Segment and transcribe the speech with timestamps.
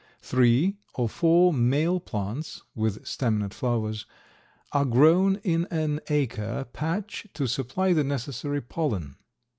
[0.23, 4.07] Three or four male plants (with staminate flowers)
[4.71, 9.17] are grown in an acre patch to supply the necessary pollen.